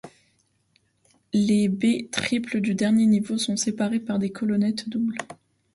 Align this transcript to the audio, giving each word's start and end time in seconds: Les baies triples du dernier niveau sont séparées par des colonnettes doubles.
Les 1.31 1.67
baies 1.69 2.09
triples 2.11 2.59
du 2.59 2.73
dernier 2.73 3.05
niveau 3.05 3.37
sont 3.37 3.55
séparées 3.55 3.99
par 3.99 4.17
des 4.17 4.31
colonnettes 4.31 4.89
doubles. 4.89 5.19